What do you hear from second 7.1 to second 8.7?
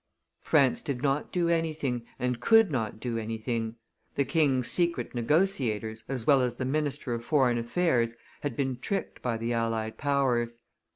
of foreign affairs, had